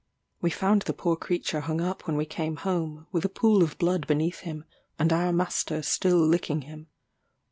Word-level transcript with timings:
We 0.41 0.49
found 0.49 0.81
the 0.81 0.93
poor 0.95 1.15
creature 1.15 1.59
hung 1.59 1.79
up 1.79 2.07
when 2.07 2.17
we 2.17 2.25
came 2.25 2.55
home; 2.55 3.05
with 3.11 3.23
a 3.23 3.29
pool 3.29 3.61
of 3.61 3.77
blood 3.77 4.07
beneath 4.07 4.39
him, 4.39 4.65
and 4.97 5.13
our 5.13 5.31
master 5.31 5.83
still 5.83 6.17
licking 6.17 6.63
him. 6.63 6.87